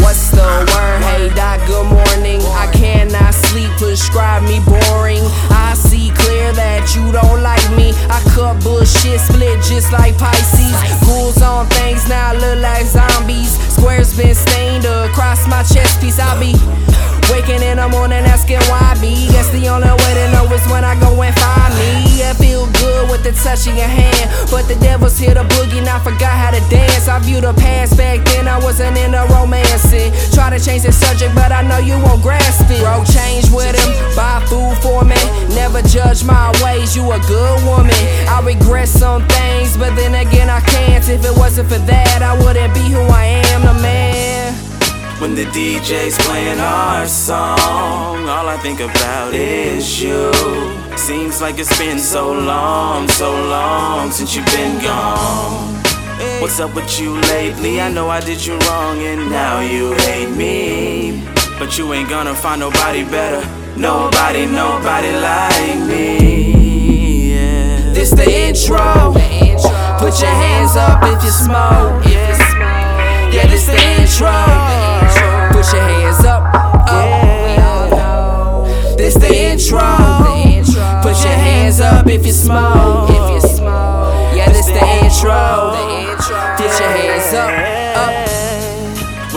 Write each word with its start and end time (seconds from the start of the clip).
What's 0.00 0.30
the 0.30 0.40
word? 0.40 1.00
Hey, 1.04 1.28
doc, 1.36 1.60
good 1.66 1.84
morning. 1.84 2.40
I 2.56 2.72
cannot 2.72 3.34
sleep, 3.34 3.68
prescribe 3.76 4.44
me 4.44 4.60
boring. 4.64 5.20
I 5.52 5.74
see 5.76 6.08
clear 6.08 6.52
that 6.56 6.96
you 6.96 7.12
don't 7.12 7.42
like 7.42 7.68
me. 7.76 7.92
I 8.08 8.24
cut 8.32 8.64
bullshit, 8.64 9.20
split 9.20 9.60
just 9.60 9.92
like 9.92 10.16
Pisces. 10.16 10.72
Ghouls 11.04 11.42
on 11.42 11.68
things 11.76 12.08
now 12.08 12.32
look 12.32 12.60
like 12.60 12.86
zombies. 12.86 13.60
Squares 13.76 14.16
been 14.16 14.34
stained 14.34 14.86
across 14.86 15.46
my 15.46 15.62
chest 15.64 16.00
piece. 16.00 16.18
I 16.18 16.32
be 16.40 16.56
waking 17.28 17.60
in 17.60 17.76
the 17.76 17.88
morning 17.92 18.24
asking 18.24 18.64
why 18.72 18.96
me. 19.04 19.28
Guess 19.28 19.52
the 19.52 19.68
only 19.68 19.92
way 19.92 20.12
to 20.16 20.32
know 20.32 20.48
is 20.48 20.64
when 20.72 20.84
I 20.84 20.96
go 20.96 21.12
and 21.20 21.34
find 21.36 21.74
me. 21.76 22.24
I 22.24 22.32
feel 22.40 22.64
good 22.80 23.10
with 23.10 23.22
the 23.22 23.32
touch 23.32 23.68
of 23.68 23.76
your 23.76 23.88
hand, 23.88 24.32
but 24.48 24.64
the 24.64 24.76
devil's 24.80 25.18
here 25.18 25.34
to 25.34 25.44
boogie, 25.44 25.84
and 25.84 25.88
I 25.88 26.00
forgot 26.00 26.32
how 26.32 26.50
to 26.56 26.62
dance. 26.72 26.91
I 27.08 27.18
view 27.18 27.40
the 27.40 27.52
past 27.54 27.96
back 27.96 28.24
then. 28.26 28.46
I 28.46 28.58
wasn't 28.58 28.96
in 28.96 29.14
a 29.14 29.26
romancing. 29.26 30.12
Try 30.32 30.50
to 30.50 30.60
change 30.62 30.82
the 30.82 30.92
subject, 30.92 31.34
but 31.34 31.50
I 31.50 31.62
know 31.62 31.78
you 31.78 31.98
won't 31.98 32.22
grasp 32.22 32.70
it. 32.70 32.80
Bro, 32.80 33.04
change 33.04 33.50
with 33.50 33.74
him. 33.74 33.90
Buy 34.14 34.44
food 34.46 34.76
for 34.78 35.04
me. 35.04 35.18
Never 35.54 35.82
judge 35.82 36.24
my 36.24 36.52
ways. 36.62 36.94
You 36.96 37.10
a 37.10 37.18
good 37.26 37.58
woman. 37.64 38.02
I 38.28 38.40
regret 38.44 38.88
some 38.88 39.26
things, 39.28 39.76
but 39.76 39.94
then 39.96 40.14
again 40.14 40.48
I 40.48 40.60
can't. 40.60 41.06
If 41.08 41.24
it 41.24 41.36
wasn't 41.36 41.68
for 41.68 41.78
that, 41.78 42.22
I 42.22 42.38
wouldn't 42.38 42.72
be 42.74 42.86
who 42.88 43.00
I 43.00 43.42
am, 43.50 43.62
the 43.62 43.74
man. 43.82 44.54
When 45.20 45.34
the 45.34 45.44
DJ's 45.46 46.18
playing 46.26 46.58
our 46.58 47.06
song, 47.06 48.28
all 48.28 48.48
I 48.48 48.58
think 48.62 48.80
about 48.80 49.34
is 49.34 50.02
you. 50.02 50.32
Seems 50.96 51.40
like 51.40 51.58
it's 51.58 51.76
been 51.78 51.98
so 51.98 52.32
long, 52.32 53.08
so 53.08 53.30
long 53.30 54.10
since 54.10 54.34
you've 54.34 54.46
been 54.46 54.82
gone. 54.82 55.81
What's 56.40 56.60
up 56.60 56.74
with 56.74 57.00
you 57.00 57.20
lately? 57.32 57.80
I 57.80 57.88
know 57.90 58.08
I 58.08 58.20
did 58.20 58.44
you 58.44 58.56
wrong 58.58 58.98
and 58.98 59.30
now 59.30 59.60
you 59.60 59.92
hate 59.92 60.30
me. 60.30 61.24
But 61.58 61.76
you 61.78 61.92
ain't 61.92 62.08
gonna 62.08 62.34
find 62.34 62.60
nobody 62.60 63.02
better. 63.04 63.44
Nobody, 63.76 64.46
nobody 64.46 65.12
like 65.12 65.78
me. 65.88 67.32
Yeah. 67.32 67.92
This 67.92 68.10
the 68.10 68.24
intro. 68.24 69.14
Put 69.98 70.20
your 70.20 70.30
hands 70.30 70.76
up 70.76 71.02
if 71.04 71.24
you 71.24 71.30
smoke. 71.30 72.04
Yeah, 73.32 73.46
this 73.46 73.66
the 73.66 73.80
intro. 73.98 74.30
Put 75.54 75.72
your 75.72 75.82
hands 75.82 76.24
up. 76.24 76.42
Oh, 76.88 78.66
up. 78.66 78.98
This 78.98 79.14
the 79.14 79.32
intro. 79.34 79.80
Put 81.02 81.16
your 81.24 81.34
hands 81.34 81.80
up 81.80 82.06
if 82.06 82.26
you 82.26 82.32
smoke. 82.32 83.11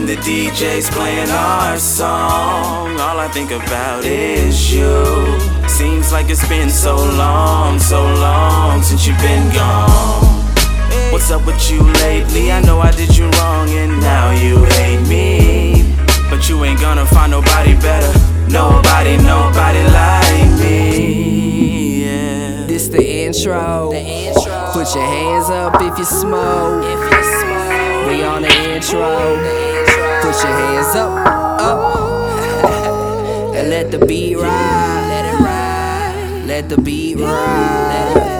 When 0.00 0.08
the 0.08 0.16
DJ's 0.16 0.88
playing 0.88 1.28
our 1.28 1.78
song, 1.78 2.98
all 2.98 3.18
I 3.18 3.28
think 3.28 3.50
about 3.50 4.02
is 4.02 4.72
you. 4.72 5.04
Seems 5.68 6.10
like 6.10 6.30
it's 6.30 6.48
been 6.48 6.70
so 6.70 6.96
long, 6.96 7.78
so 7.78 8.00
long 8.00 8.82
since 8.82 9.06
you've 9.06 9.20
been 9.20 9.52
gone. 9.52 10.24
What's 11.12 11.30
up 11.30 11.44
with 11.44 11.70
you 11.70 11.82
lately? 12.00 12.50
I 12.50 12.62
know 12.62 12.80
I 12.80 12.92
did 12.92 13.14
you 13.14 13.28
wrong 13.28 13.68
and 13.68 14.00
now 14.00 14.30
you 14.30 14.64
hate 14.80 15.06
me. 15.06 15.94
But 16.30 16.48
you 16.48 16.64
ain't 16.64 16.80
gonna 16.80 17.04
find 17.04 17.30
nobody 17.30 17.74
better. 17.74 18.18
Nobody, 18.48 19.18
nobody 19.18 19.82
like 19.84 20.60
me. 20.60 22.04
Yeah. 22.06 22.64
This 22.66 22.88
the 22.88 23.04
intro. 23.26 23.90
Put 24.72 24.94
your 24.94 25.04
hands 25.04 25.50
up 25.50 25.74
if 25.82 25.98
you 25.98 26.06
smoke. 26.06 26.84
We 28.08 28.22
on 28.24 28.40
the 28.40 28.74
intro. 28.74 29.89
Put 30.40 30.48
your 30.48 30.56
hands 30.56 30.96
up, 30.96 31.12
up. 31.60 31.80
and 33.54 33.68
let 33.68 33.90
the 33.90 33.98
beat 33.98 34.36
ride. 34.36 35.06
Let 35.10 35.26
it 35.26 35.38
ride. 35.38 36.44
Let 36.46 36.68
the 36.70 36.80
beat 36.80 37.18
ride. 37.18 38.39